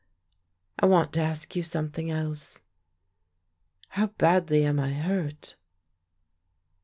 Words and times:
"I 0.79 0.87
want 0.87 1.13
to 1.13 1.19
ask 1.21 1.55
you 1.55 1.61
something 1.61 2.09
else. 2.09 2.63
How 3.89 4.07
badly 4.07 4.65
am 4.65 4.79
I 4.79 4.93
hurt?" 4.93 5.57